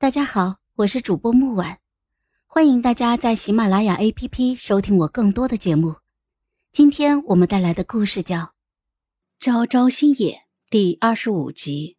[0.00, 1.76] 大家好，我是主播木婉，
[2.46, 5.96] 欢迎大家在喜马拉雅 APP 收听我更多的节目。
[6.72, 8.38] 今天我们带来的故事叫
[9.38, 10.32] 《朝朝星野》
[10.70, 11.98] 第二十五集。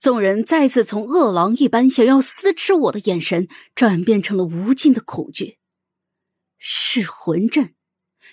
[0.00, 3.46] 众人再次从饿狼一般想要撕吃我的眼神，
[3.76, 5.58] 转变成了无尽的恐惧。
[6.58, 7.74] 噬魂阵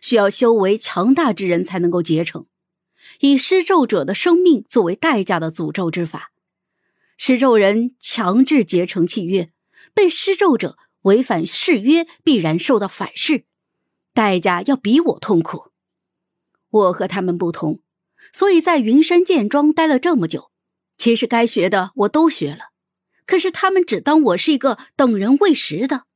[0.00, 2.46] 需要修为强大之人才能够结成，
[3.20, 6.32] 以施咒者的生命作为代价的诅咒之法。
[7.16, 9.50] 施咒人强制结成契约，
[9.94, 13.46] 被施咒者违反誓约，必然受到反噬，
[14.12, 15.72] 代价要比我痛苦。
[16.68, 17.80] 我和他们不同，
[18.32, 20.50] 所以在云山剑庄待了这么久，
[20.98, 22.72] 其实该学的我都学了，
[23.24, 26.06] 可是他们只当我是一个等人喂食的。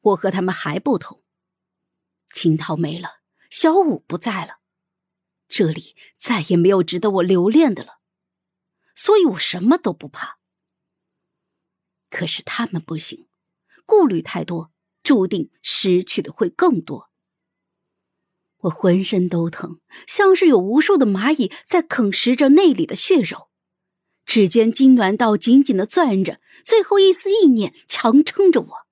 [0.00, 1.22] 我和他们还不同，
[2.32, 4.60] 青桃没了，小五不在了，
[5.48, 7.99] 这里再也没有值得我留恋的了。
[9.02, 10.36] 所以我什么都不怕，
[12.10, 13.28] 可是他们不行，
[13.86, 17.08] 顾虑太多，注定失去的会更多。
[18.58, 23.48] 我浑身都疼，像是有无数的蚂蚁在啃食着内里的血肉，
[24.26, 28.86] 指尖痉挛到紧紧的攥着，最后一丝意念强撑着我。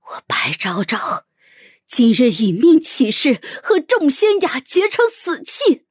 [0.00, 1.26] 我白昭昭，
[1.86, 5.84] 今日以命起誓，和众仙家结成死契。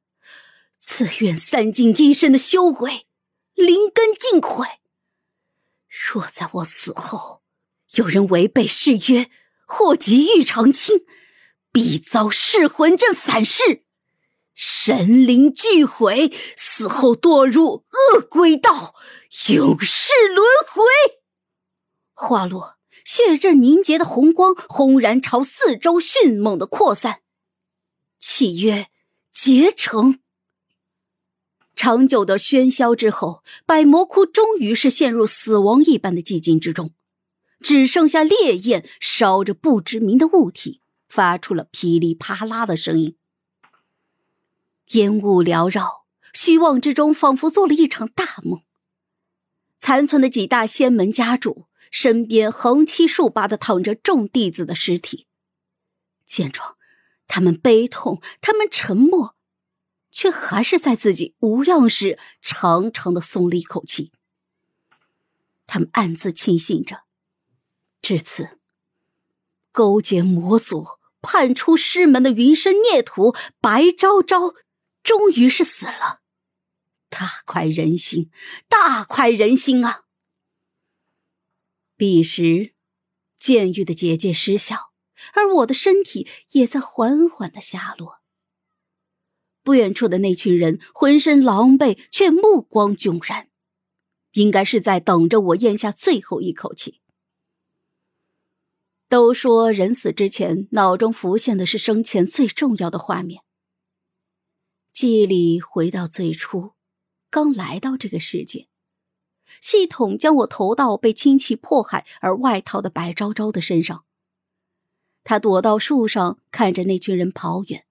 [0.90, 3.06] 自愿散尽一身的修为，
[3.52, 4.66] 灵根尽毁。
[5.86, 7.42] 若在我死后，
[7.96, 9.30] 有人违背誓约，
[9.66, 11.04] 祸及玉长青，
[11.70, 13.84] 必遭噬魂阵反噬，
[14.54, 18.94] 神灵俱毁，死后堕入恶鬼道，
[19.50, 20.82] 永世轮回。
[22.14, 27.20] 话落，血阵凝结的红光轰然朝四周迅猛的扩散，
[28.18, 28.88] 契约
[29.30, 30.20] 结成。
[31.78, 36.92] 长久的喧嚣之后，百魔窟终于是陷入死亡一般的寂静之中，
[37.60, 43.14] 只剩下烈焰烧着不知名的物体，发出了噼里啪啦的声音。
[44.88, 48.62] 烟雾缭绕，虚妄之中仿佛做了一场大梦。
[49.78, 55.28] 残存的几大仙门家主身边横七竖八的躺着众弟子的尸体，
[56.26, 56.74] 见状，
[57.28, 59.36] 他们悲痛，他们沉默。
[60.10, 64.12] 却还是在自己无恙时，长长的松了一口气。
[65.66, 67.02] 他们暗自庆幸着，
[68.00, 68.58] 至此，
[69.70, 70.86] 勾结魔族
[71.20, 74.54] 叛出师门的云深孽徒白昭昭，
[75.02, 76.20] 终于是死了。
[77.10, 78.30] 大快人心，
[78.68, 80.04] 大快人心啊！
[81.96, 82.74] 彼时，
[83.38, 84.92] 剑狱的结界失效，
[85.34, 88.17] 而我的身体也在缓缓的下落。
[89.68, 93.50] 不远处的那群人浑身狼狈，却目光炯然，
[94.32, 97.02] 应该是在等着我咽下最后一口气。
[99.10, 103.42] 都说人死之前，脑中浮现的是生前最重要的画面。
[104.90, 106.70] 记忆里回到最初，
[107.28, 108.68] 刚来到这个世界，
[109.60, 114.06] 系统将我投到被亲戚迫害而外逃的白昭昭的身上。
[115.24, 117.84] 他躲到树上，看着那群人跑远。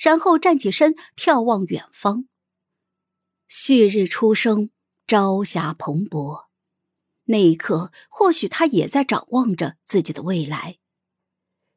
[0.00, 2.26] 然后站起身，眺望远方。
[3.48, 4.70] 旭日初升，
[5.06, 6.46] 朝霞蓬勃。
[7.24, 10.78] 那一刻，或许他也在展望着自己的未来。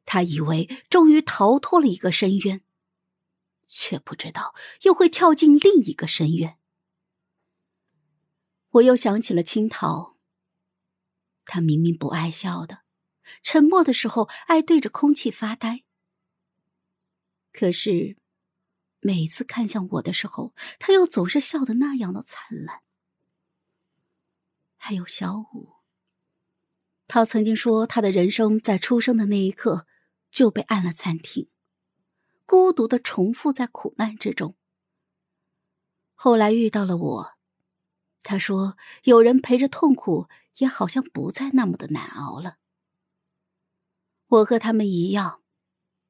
[0.06, 2.62] 他以为终于逃脱了一个深渊，
[3.66, 6.58] 却不知道又会跳进另一个深渊。
[8.72, 10.16] 我又想起了青桃。
[11.46, 12.84] 他明明不爱笑的，
[13.42, 15.86] 沉默的时候爱对着空气发呆。
[17.60, 18.18] 可是，
[19.00, 22.84] 每次看向我的时候，他又总是笑得那样的灿烂。
[24.76, 25.78] 还有小五，
[27.08, 29.88] 他曾经说，他的人生在出生的那一刻
[30.30, 31.50] 就被按了暂停，
[32.46, 34.56] 孤独的重复在苦难之中。
[36.14, 37.32] 后来遇到了我，
[38.22, 42.58] 他说，有人陪着痛苦，也好像不再那么的难熬了。
[44.28, 45.37] 我和他们一样。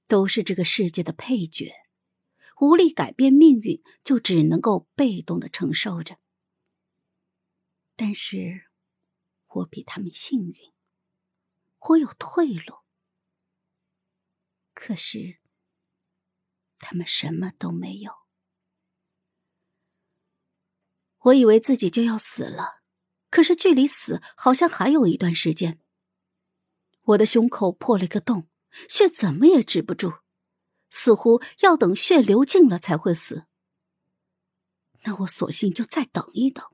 [0.07, 1.74] 都是这个世界的配角，
[2.62, 6.18] 无力改变命运，就只能够被动的承受着。
[7.95, 8.68] 但是，
[9.48, 10.56] 我比他们幸运，
[11.89, 12.77] 我有退路。
[14.74, 15.39] 可是，
[16.80, 18.12] 他们什么都没有。
[21.21, 22.81] 我以为自己就要死了，
[23.30, 25.81] 可是距离死好像还有一段时间。
[27.01, 28.48] 我的胸口破了一个洞。
[28.88, 30.19] 血怎么也止不住，
[30.89, 33.45] 似乎要等血流尽了才会死。
[35.03, 36.65] 那我索性就再等一等。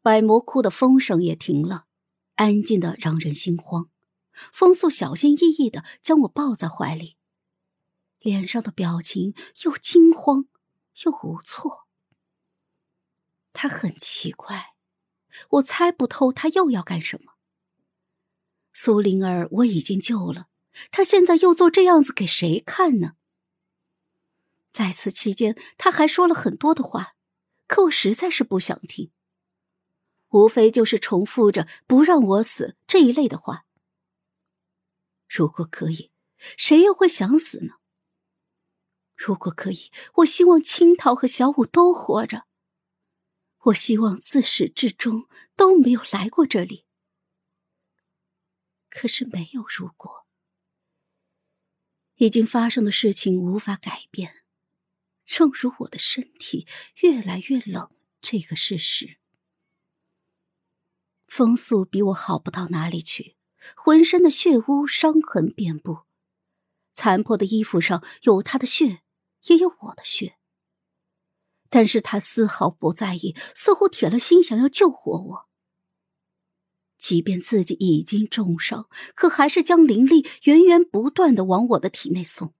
[0.00, 1.86] 百魔窟的风声也停了，
[2.36, 3.90] 安静的让人心慌。
[4.52, 7.16] 风速小心翼翼的将我抱在怀里，
[8.20, 9.34] 脸上的表情
[9.64, 10.46] 又惊慌
[11.04, 11.86] 又无措。
[13.54, 14.74] 他很奇怪，
[15.48, 17.35] 我猜不透他又要干什么。
[18.78, 20.48] 苏灵儿我已经救了，
[20.90, 23.12] 他现在又做这样子给谁看呢？
[24.70, 27.14] 在此期间，他还说了很多的话，
[27.66, 29.10] 可我实在是不想听。
[30.28, 33.64] 无非就是重复着“不让我死”这一类的话。
[35.26, 36.10] 如果可以，
[36.58, 37.76] 谁又会想死呢？
[39.16, 42.44] 如果可以，我希望青桃和小五都活着。
[43.62, 45.26] 我希望自始至终
[45.56, 46.84] 都没有来过这里。
[48.88, 50.26] 可是没有如果，
[52.16, 54.44] 已经发生的事情无法改变，
[55.24, 56.66] 正如我的身体
[57.02, 57.90] 越来越冷
[58.20, 59.18] 这个事实。
[61.26, 63.36] 风速比我好不到哪里去。
[63.74, 66.02] 浑身的血污伤痕遍布，
[66.92, 69.02] 残破的衣服上有他的血，
[69.46, 70.38] 也有我的血。
[71.68, 75.48] 但是他丝毫不在意，似乎铁了心想要救活我。
[76.98, 82.54] 即便自己已经重伤，可还是将灵力源源不断的往我的体内送。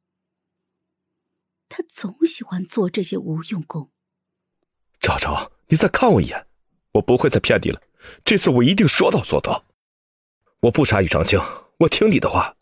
[1.68, 3.90] 他总喜欢做这些无用功。
[5.00, 6.46] 昭昭，你再看我一眼，
[6.92, 7.80] 我不会再骗你了，
[8.24, 9.64] 这次我一定说到做到。
[10.60, 11.40] 我不杀于长青，
[11.80, 12.56] 我听你的话。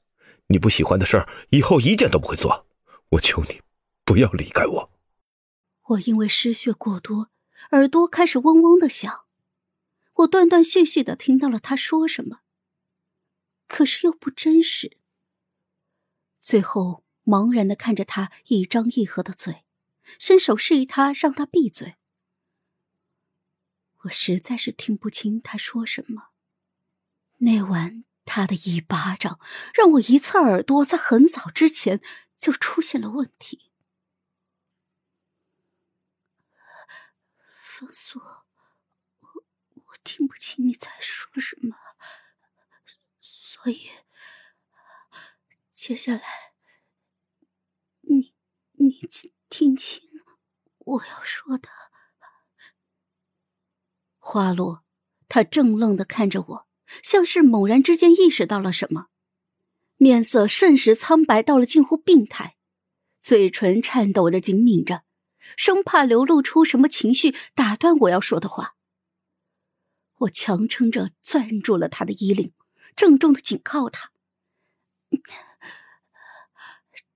[0.48, 2.66] 你不喜欢的事儿，以后一件都不会做。
[3.10, 3.62] 我求你，
[4.04, 4.90] 不要离开我。
[5.88, 7.30] 我因为失血过多，
[7.70, 9.23] 耳朵开始嗡嗡的响。
[10.14, 12.40] 我断断续续的听到了他说什么，
[13.66, 14.98] 可是又不真实。
[16.38, 19.64] 最后，茫然的看着他一张一合的嘴，
[20.18, 21.96] 伸手示意他让他闭嘴。
[24.02, 26.28] 我实在是听不清他说什么。
[27.38, 29.40] 那晚，他的一巴掌
[29.72, 32.00] 让我一侧耳朵在很早之前
[32.38, 33.70] 就出现了问题。
[37.58, 38.43] 风素，我我
[40.04, 41.74] 听不清你在说什么，
[43.20, 43.90] 所以
[45.72, 46.22] 接下来
[48.02, 48.34] 你
[48.72, 49.08] 你
[49.48, 50.02] 听清
[50.78, 51.68] 我要说的。
[54.18, 54.84] 话落，
[55.28, 56.68] 他怔愣的看着我。
[57.02, 59.08] 像是猛然之间意识到了什么，
[59.96, 62.56] 面色瞬时苍白到了近乎病态，
[63.18, 65.02] 嘴唇颤抖着紧抿着，
[65.56, 68.73] 生怕流露出什么情绪打断我要说的话。
[70.24, 72.54] 我强撑着攥住了他的衣领，
[72.96, 74.12] 郑重的警告他：“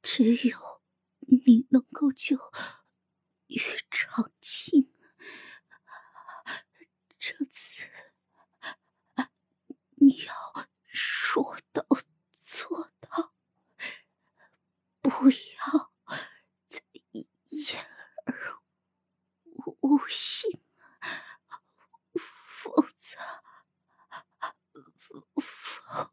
[0.03, 0.83] 只有
[1.21, 2.37] 你能够救
[3.47, 3.61] 于
[3.91, 4.93] 长青，
[7.19, 7.77] 这次。”
[10.01, 11.85] 你要说到
[12.31, 13.35] 做到，
[15.01, 15.93] 不要
[16.69, 16.81] 再
[17.49, 17.85] 言
[18.27, 18.57] 而
[19.81, 20.63] 无信，
[22.15, 23.19] 否则，
[24.95, 26.13] 否则，